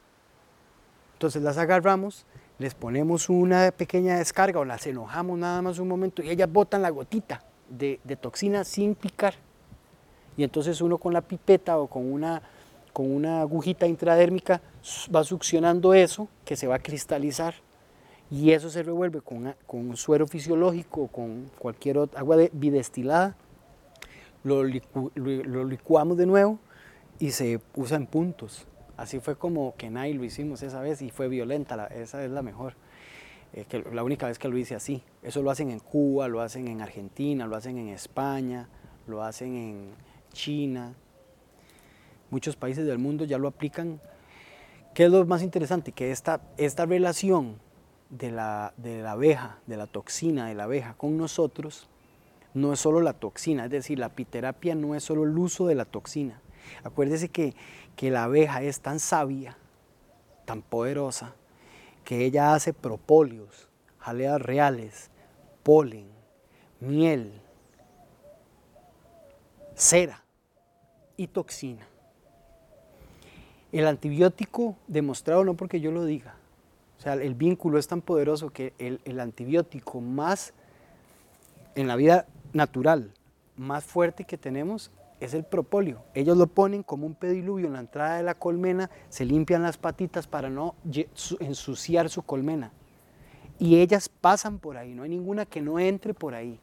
Entonces 1.14 1.42
las 1.42 1.58
agarramos, 1.58 2.26
les 2.58 2.74
ponemos 2.74 3.28
una 3.28 3.70
pequeña 3.70 4.18
descarga 4.18 4.58
o 4.58 4.64
las 4.64 4.86
enojamos 4.86 5.38
nada 5.38 5.62
más 5.62 5.78
un 5.78 5.86
momento 5.86 6.22
y 6.22 6.30
ellas 6.30 6.50
botan 6.50 6.82
la 6.82 6.90
gotita 6.90 7.44
de, 7.68 8.00
de 8.02 8.16
toxina 8.16 8.64
sin 8.64 8.94
picar. 8.94 9.34
Y 10.36 10.44
entonces 10.44 10.80
uno 10.80 10.98
con 10.98 11.12
la 11.12 11.20
pipeta 11.20 11.78
o 11.78 11.86
con 11.86 12.10
una, 12.10 12.42
con 12.92 13.10
una 13.10 13.42
agujita 13.42 13.86
intradérmica 13.86 14.62
va 15.14 15.24
succionando 15.24 15.94
eso 15.94 16.28
que 16.44 16.56
se 16.56 16.66
va 16.66 16.76
a 16.76 16.78
cristalizar 16.78 17.54
y 18.30 18.52
eso 18.52 18.70
se 18.70 18.82
revuelve 18.82 19.20
con, 19.20 19.54
con 19.66 19.96
suero 19.96 20.26
fisiológico 20.26 21.08
con 21.08 21.50
cualquier 21.58 21.98
otra 21.98 22.20
agua 22.20 22.36
de, 22.36 22.50
bidestilada. 22.52 23.36
Lo, 24.44 24.64
licu- 24.64 25.12
licuamos 25.68 26.16
de 26.16 26.26
nuevo 26.26 26.58
y 27.18 27.30
se 27.30 27.60
usa 27.76 27.96
en 27.96 28.06
puntos. 28.06 28.66
Así 28.96 29.20
fue 29.20 29.36
como 29.36 29.74
Kenai 29.76 30.14
lo 30.14 30.24
hicimos 30.24 30.62
esa 30.62 30.80
vez 30.80 31.02
y 31.02 31.10
fue 31.10 31.28
violenta, 31.28 31.86
esa 31.86 32.24
es 32.24 32.30
la 32.30 32.42
mejor. 32.42 32.74
Eh, 33.54 33.66
que 33.68 33.84
la 33.92 34.02
única 34.02 34.26
vez 34.26 34.38
que 34.38 34.48
lo 34.48 34.56
hice 34.56 34.74
así. 34.74 35.02
Eso 35.22 35.42
lo 35.42 35.50
hacen 35.50 35.70
en 35.70 35.78
Cuba, 35.78 36.26
lo 36.26 36.40
hacen 36.40 36.68
en 36.68 36.80
Argentina, 36.80 37.46
lo 37.46 37.54
hacen 37.54 37.76
en 37.78 37.88
España, 37.88 38.68
lo 39.06 39.22
hacen 39.22 39.54
en 39.54 39.90
China. 40.32 40.94
Muchos 42.30 42.56
países 42.56 42.86
del 42.86 42.98
mundo 42.98 43.26
ya 43.26 43.36
lo 43.38 43.48
aplican. 43.48 44.00
¿Qué 44.94 45.04
es 45.04 45.10
lo 45.10 45.24
más 45.24 45.42
interesante? 45.42 45.92
Que 45.92 46.10
esta, 46.10 46.42
esta 46.58 46.84
relación 46.84 47.58
de 48.10 48.30
la, 48.30 48.74
de 48.76 49.00
la 49.00 49.12
abeja, 49.12 49.58
de 49.66 49.78
la 49.78 49.86
toxina 49.86 50.48
de 50.48 50.54
la 50.54 50.64
abeja 50.64 50.94
con 50.94 51.16
nosotros, 51.16 51.88
no 52.52 52.74
es 52.74 52.80
solo 52.80 53.00
la 53.00 53.14
toxina, 53.14 53.64
es 53.64 53.70
decir, 53.70 53.98
la 53.98 54.06
apiterapia 54.06 54.74
no 54.74 54.94
es 54.94 55.02
solo 55.02 55.24
el 55.24 55.36
uso 55.38 55.66
de 55.66 55.74
la 55.74 55.86
toxina. 55.86 56.42
Acuérdese 56.84 57.30
que, 57.30 57.54
que 57.96 58.10
la 58.10 58.24
abeja 58.24 58.62
es 58.62 58.80
tan 58.80 59.00
sabia, 59.00 59.56
tan 60.44 60.60
poderosa, 60.60 61.34
que 62.04 62.26
ella 62.26 62.52
hace 62.54 62.74
propóleos, 62.74 63.70
jaleas 63.98 64.42
reales, 64.42 65.10
polen, 65.62 66.06
miel, 66.80 67.40
cera 69.74 70.22
y 71.16 71.28
toxina. 71.28 71.86
El 73.72 73.86
antibiótico 73.86 74.76
demostrado 74.86 75.44
no 75.44 75.54
porque 75.54 75.80
yo 75.80 75.90
lo 75.90 76.04
diga, 76.04 76.34
o 76.98 77.00
sea, 77.02 77.14
el 77.14 77.34
vínculo 77.34 77.78
es 77.78 77.88
tan 77.88 78.00
poderoso 78.00 78.50
que 78.50 78.74
el, 78.78 79.00
el 79.04 79.18
antibiótico 79.18 80.00
más 80.00 80.52
en 81.74 81.88
la 81.88 81.96
vida 81.96 82.26
natural 82.52 83.10
más 83.56 83.84
fuerte 83.84 84.24
que 84.24 84.38
tenemos 84.38 84.90
es 85.20 85.34
el 85.34 85.44
propóleo. 85.44 86.02
Ellos 86.14 86.36
lo 86.36 86.48
ponen 86.48 86.82
como 86.82 87.06
un 87.06 87.14
pediluvio 87.14 87.66
en 87.66 87.74
la 87.74 87.80
entrada 87.80 88.16
de 88.16 88.22
la 88.22 88.34
colmena, 88.34 88.90
se 89.08 89.24
limpian 89.24 89.62
las 89.62 89.78
patitas 89.78 90.26
para 90.26 90.50
no 90.50 90.74
ensuciar 91.40 92.10
su 92.10 92.22
colmena. 92.22 92.72
Y 93.58 93.76
ellas 93.76 94.08
pasan 94.08 94.58
por 94.58 94.76
ahí, 94.76 94.94
no 94.94 95.04
hay 95.04 95.10
ninguna 95.10 95.46
que 95.46 95.60
no 95.60 95.78
entre 95.78 96.14
por 96.14 96.34
ahí. 96.34 96.58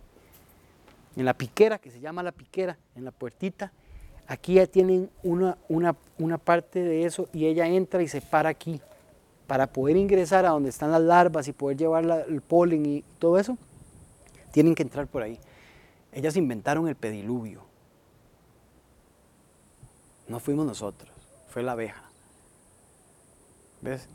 En 1.16 1.26
la 1.26 1.34
piquera, 1.34 1.80
que 1.80 1.92
se 1.92 2.02
llama 2.02 2.24
la 2.24 2.34
piquera, 2.34 2.78
en 2.96 3.06
la 3.06 3.12
puertita, 3.12 3.72
aquí 4.30 4.54
ya 4.54 4.68
tienen 4.68 5.10
una, 5.24 5.58
una, 5.68 5.96
una 6.20 6.38
parte 6.38 6.84
de 6.84 7.04
eso 7.06 7.28
y 7.34 7.48
ella 7.48 7.66
entra 7.68 8.02
y 8.04 8.08
se 8.08 8.22
para 8.22 8.50
aquí. 8.50 8.80
Para 9.48 9.66
poder 9.66 9.98
ingresar 9.98 10.46
a 10.46 10.50
donde 10.50 10.70
están 10.70 10.92
las 10.92 11.02
larvas 11.02 11.48
y 11.48 11.54
poder 11.54 11.76
llevar 11.76 12.06
el 12.28 12.40
polen 12.42 12.86
y 12.86 13.04
todo 13.18 13.40
eso, 13.40 13.58
tienen 14.52 14.76
que 14.76 14.84
entrar 14.84 15.08
por 15.08 15.24
ahí. 15.24 15.40
Ellas 16.14 16.38
inventaron 16.38 16.88
el 16.88 16.96
pediluvio. 16.96 17.64
No 20.28 20.40
fuimos 20.40 20.68
nosotros, 20.68 21.12
fue 21.48 21.64
la 21.64 21.72
abeja. 21.72 22.04
¿Ves? 23.82 24.08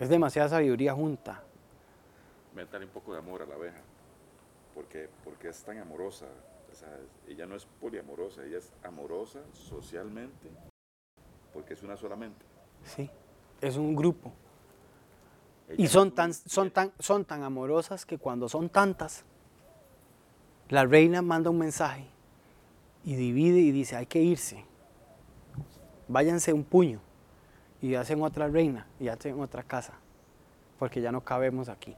Es 0.00 0.08
demasiada 0.08 0.48
sabiduría 0.48 0.92
junta. 0.92 1.40
Métale 2.56 2.86
un 2.86 2.90
poco 2.90 3.12
de 3.12 3.20
amor 3.20 3.42
a 3.42 3.46
la 3.46 3.54
abeja. 3.54 3.78
Porque, 4.80 5.10
porque 5.24 5.50
es 5.50 5.62
tan 5.62 5.76
amorosa. 5.76 6.24
O 6.72 6.74
sea, 6.74 6.88
ella 7.28 7.44
no 7.44 7.54
es 7.54 7.66
poliamorosa, 7.66 8.42
ella 8.46 8.56
es 8.56 8.72
amorosa 8.82 9.40
socialmente 9.52 10.48
porque 11.52 11.74
es 11.74 11.82
una 11.82 11.98
solamente. 11.98 12.46
Sí, 12.84 13.10
es 13.60 13.76
un 13.76 13.94
grupo. 13.94 14.32
Ella 15.68 15.84
Y 15.84 15.86
son 15.86 16.12
tan, 16.12 16.32
son, 16.32 16.70
tan, 16.70 16.92
son 16.98 17.26
tan 17.26 17.42
amorosas 17.42 18.06
que 18.06 18.16
cuando 18.16 18.48
son 18.48 18.70
tantas, 18.70 19.24
la 20.70 20.86
reina 20.86 21.20
manda 21.20 21.50
un 21.50 21.58
mensaje 21.58 22.06
y 23.04 23.16
divide 23.16 23.58
y 23.58 23.72
dice, 23.72 23.96
hay 23.96 24.06
que 24.06 24.22
irse. 24.22 24.64
Váyanse 26.08 26.54
un 26.54 26.64
puño 26.64 27.02
y 27.82 27.96
hacen 27.96 28.22
otra 28.22 28.48
reina 28.48 28.86
y 28.98 29.08
hacen 29.08 29.38
otra 29.40 29.62
casa, 29.62 29.92
porque 30.78 31.02
ya 31.02 31.12
no 31.12 31.20
cabemos 31.20 31.68
aquí. 31.68 31.94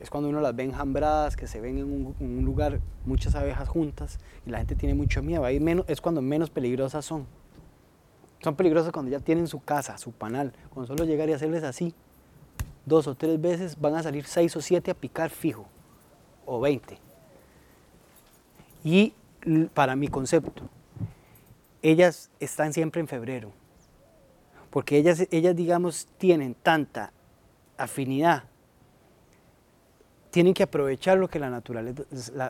Es 0.00 0.10
cuando 0.10 0.28
uno 0.28 0.40
las 0.40 0.54
ve 0.54 0.64
enjambradas, 0.64 1.36
que 1.36 1.46
se 1.46 1.60
ven 1.60 1.78
en 1.78 2.14
un, 2.18 2.44
lugar 2.44 2.80
muchas 3.04 3.34
abejas 3.34 3.68
juntas 3.68 4.18
y 4.44 4.50
la 4.50 4.58
gente 4.58 4.74
tiene 4.74 4.94
mucho 4.94 5.22
miedo. 5.22 5.44
Menos, 5.60 5.84
es 5.88 6.00
cuando 6.00 6.20
menos 6.20 6.50
peligrosas 6.50 7.04
son. 7.04 7.26
Son 8.42 8.56
peligrosas 8.56 8.92
cuando 8.92 9.10
ya 9.10 9.20
tienen 9.20 9.46
su 9.46 9.60
casa, 9.62 9.96
su 9.96 10.12
panal. 10.12 10.52
Con 10.74 10.86
solo 10.86 11.04
llegar 11.04 11.28
y 11.28 11.32
hacerles 11.32 11.62
así, 11.62 11.94
dos 12.84 13.06
o 13.06 13.14
tres 13.14 13.40
veces, 13.40 13.80
van 13.80 13.94
a 13.94 14.02
salir 14.02 14.26
seis 14.26 14.54
o 14.56 14.60
siete 14.60 14.90
a 14.90 14.94
picar 14.94 15.30
fijo, 15.30 15.66
o 16.44 16.60
veinte. 16.60 16.98
Y 18.82 19.14
para 19.72 19.96
mi 19.96 20.08
concepto, 20.08 20.68
ellas 21.82 22.30
están 22.40 22.72
siempre 22.72 23.00
en 23.00 23.08
febrero, 23.08 23.52
porque 24.70 24.98
ellas, 24.98 25.26
ellas 25.30 25.54
digamos, 25.54 26.06
tienen 26.18 26.54
tanta 26.54 27.12
afinidad, 27.76 28.44
tienen 30.34 30.52
que 30.52 30.64
aprovechar 30.64 31.16
lo 31.16 31.28
que 31.28 31.38
la 31.38 31.48
naturaleza, 31.48 32.02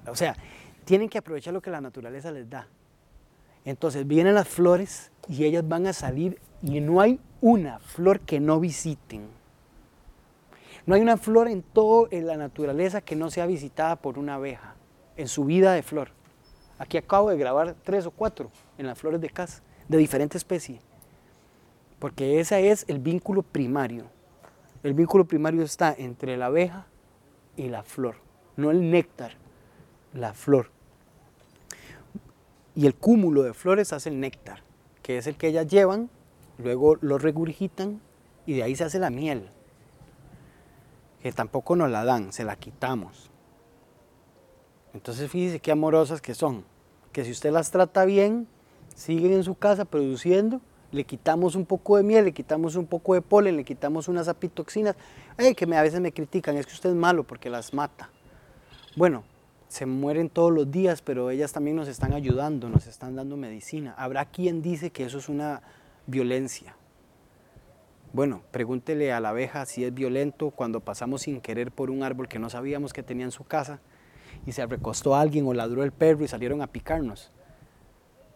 o 0.09 0.17
sea, 0.17 0.35
tienen 0.87 1.11
que 1.11 1.19
aprovechar 1.19 1.53
lo 1.53 1.61
que 1.61 1.69
la 1.69 1.83
naturaleza 1.83 2.33
les 2.33 2.49
da. 2.49 2.67
Entonces 3.67 4.07
vienen 4.07 4.35
las 4.35 4.49
flores 4.49 5.11
y 5.29 5.45
ellas 5.45 5.69
van 5.69 5.87
a 5.87 5.93
salir 5.93 6.41
y 6.63 6.81
no 6.81 7.03
hay 7.03 7.21
una 7.43 7.81
flor 7.81 8.21
que 8.21 8.41
no 8.41 8.59
visiten. 8.59 9.29
No 10.87 10.95
hay 10.95 11.03
una 11.03 11.19
flor 11.19 11.47
en 11.47 11.61
toda 11.61 12.09
la 12.11 12.39
naturaleza 12.39 13.03
que 13.03 13.17
no 13.17 13.31
sea 13.31 13.45
visitada 13.45 13.97
por 13.97 14.19
una 14.19 14.37
abeja 14.37 14.77
en 15.19 15.29
su 15.29 15.45
vida 15.45 15.75
de 15.75 15.83
flor. 15.83 16.09
Aquí 16.79 16.97
acabo 16.97 17.29
de 17.29 17.37
grabar 17.37 17.77
tres 17.83 18.07
o 18.07 18.11
cuatro 18.13 18.51
en 18.79 18.87
las 18.87 18.99
flores 18.99 19.21
de 19.21 19.29
casa, 19.29 19.63
de 19.89 19.99
diferente 19.99 20.39
especie. 20.39 20.81
Porque 21.99 22.41
ese 22.41 22.71
es 22.71 22.87
el 22.89 22.99
vínculo 22.99 23.43
primario. 23.43 24.07
El 24.83 24.95
vínculo 24.95 25.27
primario 25.27 25.63
está 25.63 25.95
entre 25.99 26.39
la 26.39 26.47
abeja 26.47 26.87
y 27.57 27.69
la 27.69 27.83
flor, 27.83 28.17
no 28.57 28.71
el 28.71 28.91
néctar, 28.91 29.33
la 30.13 30.35
flor. 30.35 30.71
Y 32.75 32.87
el 32.87 32.95
cúmulo 32.95 33.43
de 33.43 33.55
flores 33.55 33.93
hace 33.93 34.09
el 34.09 34.21
néctar, 34.21 34.63
que 35.03 35.19
es 35.19 35.27
el 35.27 35.37
que 35.37 35.49
ellas 35.49 35.67
llevan, 35.67 36.11
luego 36.59 36.97
lo 37.01 37.19
regurgitan 37.19 38.01
y 38.47 38.55
de 38.55 38.63
ahí 38.63 38.77
se 38.77 38.85
hace 38.85 38.99
la 38.99 39.11
miel, 39.11 39.49
que 41.23 41.33
tampoco 41.33 41.77
nos 41.77 41.91
la 41.91 42.05
dan, 42.05 42.33
se 42.33 42.45
la 42.45 42.57
quitamos. 42.57 43.31
Entonces 44.93 45.31
fíjese 45.31 45.61
qué 45.61 45.73
amorosas 45.73 46.21
que 46.21 46.35
son, 46.35 46.65
que 47.13 47.25
si 47.25 47.31
usted 47.31 47.51
las 47.53 47.71
trata 47.71 48.05
bien, 48.05 48.49
siguen 48.95 49.33
en 49.33 49.45
su 49.45 49.55
casa 49.55 49.85
produciendo, 49.85 50.61
le 50.95 51.05
quitamos 51.05 51.57
un 51.57 51.67
poco 51.67 51.97
de 51.97 52.05
miel, 52.05 52.25
le 52.27 52.33
quitamos 52.33 52.77
un 52.77 52.87
poco 52.87 53.15
de 53.15 53.21
polen, 53.21 53.57
le 53.57 53.65
quitamos 53.65 54.07
unas 54.07 54.29
apitoxinas, 54.29 54.95
Ay, 55.37 55.55
que 55.55 55.65
a 55.65 55.83
veces 55.83 56.01
me 56.01 56.13
critican, 56.13 56.57
es 56.57 56.67
que 56.67 56.73
usted 56.73 56.91
es 56.91 56.95
malo 56.97 57.25
porque 57.25 57.51
las 57.51 57.75
mata. 57.75 58.09
Bueno, 58.95 59.25
se 59.67 59.87
mueren 59.87 60.31
todos 60.31 60.53
los 60.53 60.71
días, 60.71 61.03
pero 61.03 61.31
ellas 61.31 61.53
también 61.53 61.75
nos 61.77 61.89
están 61.89 62.13
ayudando, 62.13 62.69
nos 62.69 62.87
están 62.87 63.17
dando 63.17 63.37
medicina. 63.37 63.95
Habrá 63.99 64.25
quien 64.27 64.63
dice 64.63 64.91
que 64.91 65.05
eso 65.05 65.19
es 65.19 65.29
una 65.29 65.63
violencia. 66.07 66.77
Bueno, 68.13 68.43
pregúntele 68.53 69.13
a 69.13 69.19
la 69.19 69.31
abeja 69.31 69.67
si 69.67 69.85
es 69.85 69.93
violento 69.93 70.53
cuando 70.53 70.79
pasamos 70.79 71.23
sin 71.23 71.41
querer 71.41 71.73
por 71.73 71.91
un 71.91 72.05
árbol 72.05 72.29
que 72.29 72.39
no 72.39 72.49
sabíamos 72.49 72.93
que 72.93 73.03
tenía 73.03 73.25
en 73.25 73.33
su 73.33 73.43
casa 73.43 73.81
y 74.47 74.53
se 74.53 74.65
recostó 74.67 75.17
alguien 75.17 75.45
o 75.49 75.55
ladró 75.55 75.83
el 75.83 75.91
perro 75.91 76.23
y 76.25 76.29
salieron 76.29 76.63
a 76.63 76.69
picarnos. 76.69 77.33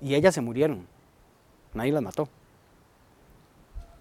Y 0.01 0.17
ellas 0.17 0.35
se 0.35 0.41
murieron. 0.41 0.89
Nadie 1.75 1.93
las 1.93 2.03
mató. 2.03 2.29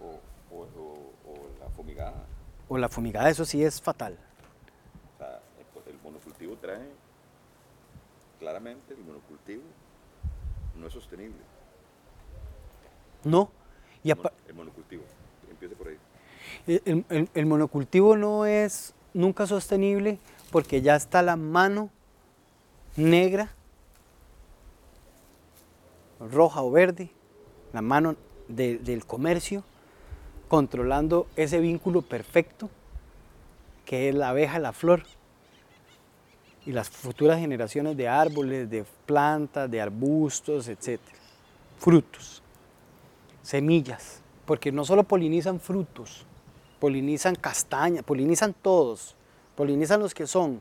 O, 0.02 0.56
o- 0.56 0.62
o- 0.64 1.32
o 1.32 1.36
la 1.60 1.70
fumigada. 1.76 2.24
O 2.70 2.78
la 2.78 2.90
fumigada, 2.90 3.30
eso 3.30 3.46
sí 3.46 3.64
es 3.64 3.82
fatal. 3.82 4.18
O 5.16 5.18
sea, 5.20 5.42
el, 5.88 5.98
monocultivo 6.04 6.56
trae, 6.58 6.90
claramente 8.40 8.94
el 8.94 9.00
monocultivo 9.00 9.64
no 10.76 10.88
es 10.88 10.94
sostenible. 10.94 11.38
No. 13.24 13.50
Y 14.04 14.12
El 14.12 14.20
apa- 14.20 14.32
mon- 14.32 14.50
el 14.50 14.54
monocultivo, 14.56 15.04
empiece 15.50 15.76
por 15.76 15.88
ahí. 15.88 15.98
El, 16.68 17.06
el- 17.10 17.30
el 17.34 17.46
monocultivo 17.46 18.16
no 18.16 18.46
es 18.46 18.94
nunca 19.14 19.48
sostenible 19.48 20.20
porque 20.52 20.82
ya 20.82 20.96
está 20.96 21.22
la 21.22 21.36
mano 21.36 21.90
negra, 22.96 23.50
roja 26.20 26.62
o 26.64 26.72
verde, 26.72 27.12
la 27.74 27.82
mano 27.82 28.16
de- 28.48 28.78
del 28.80 29.06
comercio, 29.06 29.64
controlando 30.48 31.28
ese 31.36 31.60
vínculo 31.60 32.02
perfecto 32.02 32.70
que 33.86 34.10
es 34.10 34.16
la 34.16 34.30
abeja, 34.30 34.60
la 34.60 34.74
flor, 34.74 35.04
y 36.66 36.74
las 36.74 36.90
futuras 36.90 37.40
generaciones 37.40 37.96
de 37.96 38.10
árboles, 38.10 38.70
de 38.70 38.84
plantas, 39.06 39.72
de 39.72 39.80
arbustos, 39.80 40.68
etc. 40.68 41.00
Frutos 41.78 42.42
semillas, 43.42 44.22
porque 44.46 44.74
no 44.74 44.84
solo 44.84 45.04
polinizan 45.06 45.62
frutos, 45.62 46.26
polinizan 46.82 47.36
castañas, 47.36 48.04
polinizan 48.04 48.54
todos, 48.54 49.16
polinizan 49.56 50.02
los 50.02 50.14
que 50.14 50.28
son, 50.28 50.60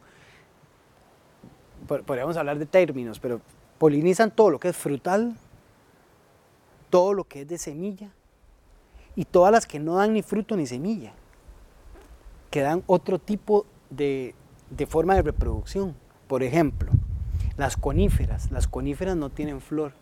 po- 1.89 2.03
podríamos 2.03 2.37
hablar 2.37 2.61
de 2.61 2.67
términos, 2.67 3.19
pero 3.19 3.41
polinizan 3.79 4.31
todo 4.31 4.51
lo 4.51 4.61
que 4.61 4.69
es 4.69 4.77
frutal, 4.77 5.37
todo 6.91 7.13
lo 7.13 7.25
que 7.25 7.41
es 7.41 7.49
de 7.49 7.59
semilla 7.59 8.11
y 9.17 9.25
todas 9.25 9.51
las 9.51 9.67
que 9.67 9.81
no 9.81 9.97
dan 9.97 10.13
ni 10.13 10.23
fruto 10.23 10.57
ni 10.57 10.67
semilla, 10.67 11.13
que 12.51 12.61
dan 12.61 12.85
otro 12.87 13.19
tipo 13.19 13.67
de, 13.91 14.35
de 14.71 14.87
forma 14.87 15.15
de 15.15 15.23
reproducción. 15.23 15.97
Por 16.29 16.43
ejemplo, 16.43 16.91
las 17.57 17.77
coníferas, 17.77 18.51
las 18.51 18.69
coníferas 18.69 19.17
no 19.17 19.31
tienen 19.31 19.61
flor, 19.61 19.93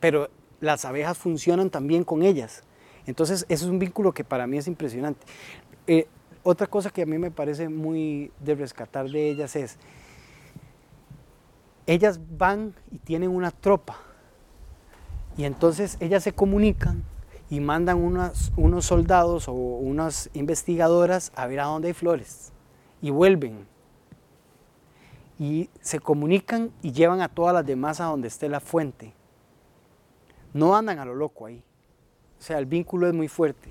pero 0.00 0.30
las 0.60 0.84
abejas 0.84 1.18
funcionan 1.18 1.70
también 1.70 2.04
con 2.04 2.22
ellas. 2.22 2.62
Entonces, 3.06 3.46
eso 3.48 3.64
es 3.64 3.70
un 3.70 3.78
vínculo 3.78 4.12
que 4.12 4.24
para 4.24 4.46
mí 4.46 4.58
es 4.58 4.68
impresionante. 4.68 5.26
Eh, 5.86 6.06
otra 6.42 6.66
cosa 6.66 6.90
que 6.90 7.02
a 7.02 7.06
mí 7.06 7.18
me 7.18 7.30
parece 7.30 7.68
muy 7.68 8.30
de 8.40 8.54
rescatar 8.54 9.08
de 9.08 9.30
ellas 9.30 9.56
es, 9.56 9.78
ellas 11.86 12.20
van 12.36 12.74
y 12.90 12.98
tienen 12.98 13.30
una 13.30 13.50
tropa, 13.50 13.96
y 15.38 15.44
entonces 15.44 15.96
ellas 16.00 16.22
se 16.22 16.32
comunican 16.32 17.02
y 17.48 17.60
mandan 17.60 17.96
unos 17.96 18.84
soldados 18.84 19.48
o 19.48 19.52
unas 19.52 20.28
investigadoras 20.34 21.32
a 21.34 21.46
ver 21.46 21.60
a 21.60 21.64
dónde 21.64 21.88
hay 21.88 21.94
flores, 21.94 22.52
y 23.00 23.08
vuelven. 23.08 23.66
Y 25.38 25.70
se 25.80 26.00
comunican 26.00 26.72
y 26.82 26.92
llevan 26.92 27.22
a 27.22 27.28
todas 27.28 27.54
las 27.54 27.64
demás 27.64 28.00
a 28.00 28.04
donde 28.04 28.28
esté 28.28 28.50
la 28.50 28.60
fuente 28.60 29.14
no 30.52 30.76
andan 30.76 30.98
a 30.98 31.04
lo 31.04 31.14
loco 31.14 31.46
ahí. 31.46 31.62
O 32.38 32.42
sea, 32.42 32.58
el 32.58 32.66
vínculo 32.66 33.06
es 33.06 33.14
muy 33.14 33.28
fuerte. 33.28 33.70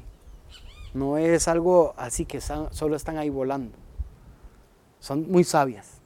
No 0.94 1.18
es 1.18 1.48
algo 1.48 1.94
así 1.98 2.26
que 2.26 2.42
solo 2.42 2.96
están 2.96 3.18
ahí 3.18 3.30
volando. 3.30 3.78
Son 5.00 5.30
muy 5.30 5.44
sabias. 5.44 6.00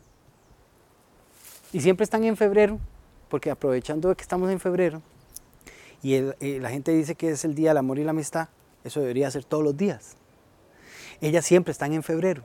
Y 1.72 1.80
siempre 1.82 2.04
están 2.04 2.24
en 2.24 2.36
febrero, 2.36 2.80
porque 3.30 3.50
aprovechando 3.50 4.14
que 4.16 4.22
estamos 4.22 4.50
en 4.50 4.60
febrero, 4.60 5.02
y 6.02 6.16
eh, 6.16 6.60
la 6.60 6.70
gente 6.70 6.92
dice 6.92 7.16
que 7.16 7.32
es 7.32 7.46
el 7.46 7.56
Día 7.56 7.72
del 7.72 7.78
Amor 7.78 8.00
y 8.00 8.04
la 8.04 8.12
Amistad, 8.12 8.50
eso 8.84 9.00
debería 9.00 9.30
ser 9.30 9.44
todos 9.44 9.64
los 9.64 9.78
días. 9.78 10.16
Ellas 11.22 11.46
siempre 11.46 11.72
están 11.72 11.94
en 11.94 12.04
febrero, 12.04 12.44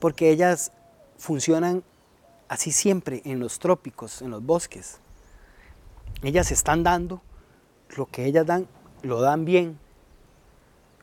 porque 0.00 0.30
ellas 0.30 0.72
funcionan 1.16 1.84
así 2.48 2.72
siempre 2.72 3.22
en 3.24 3.38
los 3.38 3.58
trópicos, 3.58 4.22
en 4.22 4.30
los 4.30 4.44
bosques 4.44 5.00
ellas 6.24 6.50
están 6.50 6.82
dando 6.82 7.20
lo 7.96 8.06
que 8.06 8.24
ellas 8.24 8.46
dan, 8.46 8.66
lo 9.02 9.20
dan 9.20 9.44
bien. 9.44 9.78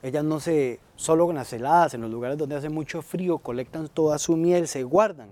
Ellas 0.02 0.24
no 0.24 0.40
se, 0.40 0.80
solo 0.96 1.28
con 1.28 1.36
las 1.36 1.54
heladas, 1.54 1.94
en 1.94 2.02
los 2.02 2.10
lugares 2.10 2.38
donde 2.38 2.56
hace 2.56 2.70
mucho 2.70 3.02
frío, 3.04 3.38
colectan 3.38 3.88
toda 3.88 4.18
su 4.18 4.36
miel, 4.36 4.68
se 4.68 4.84
guardan. 4.84 5.30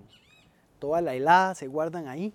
Toda 0.77 1.01
la 1.01 1.15
helada 1.15 1.55
se 1.55 1.67
guardan 1.67 2.07
ahí 2.07 2.31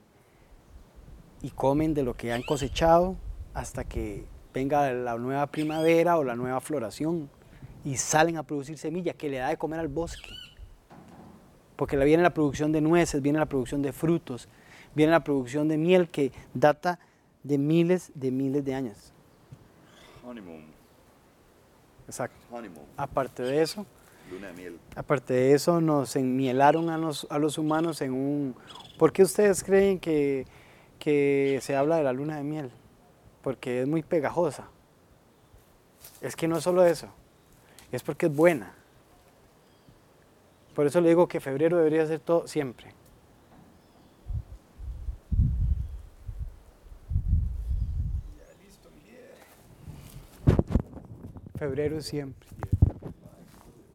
y 1.42 1.50
comen 1.50 1.94
de 1.94 2.02
lo 2.02 2.14
que 2.14 2.32
han 2.32 2.42
cosechado 2.42 3.16
hasta 3.54 3.84
que 3.84 4.24
venga 4.52 4.92
la 4.92 5.16
nueva 5.16 5.46
primavera 5.46 6.18
o 6.18 6.24
la 6.24 6.36
nueva 6.36 6.60
floración 6.60 7.30
y 7.84 7.96
salen 7.96 8.36
a 8.36 8.42
producir 8.42 8.78
semilla 8.78 9.12
que 9.14 9.28
le 9.28 9.38
da 9.38 9.48
de 9.48 9.56
comer 9.56 9.80
al 9.80 9.88
bosque. 9.88 10.30
Porque 11.76 11.96
viene 11.96 12.22
la 12.22 12.34
producción 12.34 12.72
de 12.72 12.80
nueces, 12.80 13.20
viene 13.20 13.38
la 13.38 13.46
producción 13.46 13.82
de 13.82 13.92
frutos, 13.92 14.48
viene 14.94 15.12
la 15.12 15.24
producción 15.24 15.68
de 15.68 15.76
miel 15.76 16.08
que 16.08 16.32
data 16.52 16.98
de 17.42 17.58
miles 17.58 18.12
de 18.14 18.30
miles 18.30 18.64
de 18.64 18.74
años. 18.74 19.12
Honeymoon, 20.26 20.64
Exacto. 22.06 22.36
honeymoon, 22.50 22.84
Aparte 22.96 23.42
de 23.42 23.60
eso, 23.62 23.84
luna 24.30 24.48
de 24.48 24.52
miel. 24.54 24.78
aparte 24.96 25.34
de 25.34 25.52
eso, 25.52 25.80
nos 25.80 26.16
enmielaron 26.16 26.88
a 26.90 26.96
los, 26.96 27.26
a 27.30 27.38
los 27.38 27.58
humanos 27.58 28.00
en 28.02 28.12
un... 28.12 28.54
¿Por 28.98 29.12
qué 29.12 29.22
ustedes 29.24 29.62
creen 29.64 29.98
que, 29.98 30.46
que 30.98 31.58
se 31.60 31.74
habla 31.76 31.96
de 31.96 32.04
la 32.04 32.12
luna 32.12 32.36
de 32.36 32.44
miel? 32.44 32.70
Porque 33.44 33.82
es 33.82 33.86
muy 33.86 34.02
pegajosa. 34.02 34.68
Es 36.22 36.34
que 36.34 36.48
no 36.48 36.56
es 36.56 36.64
solo 36.64 36.84
eso, 36.84 37.08
es 37.92 38.02
porque 38.02 38.26
es 38.26 38.34
buena. 38.34 38.74
Por 40.74 40.86
eso 40.86 41.00
le 41.00 41.10
digo 41.10 41.28
que 41.28 41.40
febrero 41.40 41.76
debería 41.76 42.06
ser 42.06 42.20
todo 42.20 42.48
siempre. 42.48 42.92
Febrero 51.58 52.00
siempre. 52.00 52.48